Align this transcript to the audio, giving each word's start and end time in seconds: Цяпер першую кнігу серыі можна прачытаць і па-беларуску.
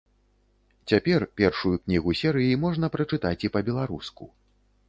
Цяпер 0.91 1.25
першую 1.41 1.73
кнігу 1.83 2.15
серыі 2.21 2.57
можна 2.65 2.85
прачытаць 2.97 3.39
і 3.47 3.53
па-беларуску. 3.59 4.23